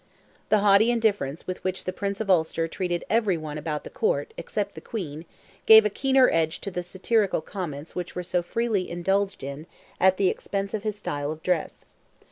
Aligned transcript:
The 0.49 0.61
haughty 0.61 0.89
indifference 0.89 1.45
with 1.45 1.63
which 1.63 1.83
the 1.83 1.93
Prince 1.93 2.19
of 2.19 2.27
Ulster 2.27 2.67
treated 2.67 3.05
every 3.07 3.37
one 3.37 3.59
about 3.59 3.83
the 3.83 3.91
Court, 3.91 4.33
except 4.35 4.73
the 4.73 4.81
Queen, 4.81 5.25
gave 5.67 5.85
a 5.85 5.91
keener 5.91 6.27
edge 6.33 6.59
to 6.61 6.71
the 6.71 6.81
satirical 6.81 7.41
comments 7.41 7.93
which 7.93 8.15
were 8.15 8.23
so 8.23 8.41
freely 8.41 8.89
indulged 8.89 9.43
in 9.43 9.67
at 9.99 10.17
the 10.17 10.27
expense 10.29 10.73
of 10.73 10.81
his 10.81 10.95
style 10.97 11.31
of 11.31 11.43
dress. 11.43 11.85